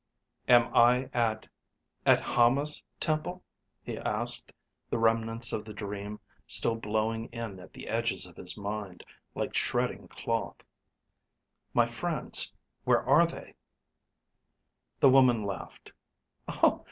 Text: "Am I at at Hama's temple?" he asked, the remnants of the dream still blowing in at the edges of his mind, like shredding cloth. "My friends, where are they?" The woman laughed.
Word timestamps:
"Am 0.47 0.71
I 0.75 1.11
at 1.13 1.47
at 2.07 2.19
Hama's 2.21 2.81
temple?" 2.99 3.43
he 3.83 3.99
asked, 3.99 4.51
the 4.89 4.97
remnants 4.97 5.53
of 5.53 5.63
the 5.63 5.75
dream 5.75 6.19
still 6.47 6.73
blowing 6.73 7.25
in 7.27 7.59
at 7.59 7.71
the 7.73 7.87
edges 7.87 8.25
of 8.25 8.35
his 8.35 8.57
mind, 8.57 9.03
like 9.35 9.53
shredding 9.53 10.07
cloth. 10.07 10.63
"My 11.75 11.85
friends, 11.85 12.51
where 12.83 13.03
are 13.03 13.27
they?" 13.27 13.53
The 15.01 15.11
woman 15.11 15.43
laughed. 15.43 15.93